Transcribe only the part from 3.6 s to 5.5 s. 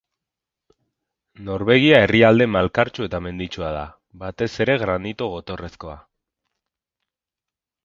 da, batez ere granito